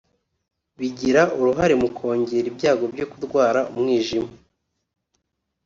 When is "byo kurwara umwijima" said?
2.93-4.29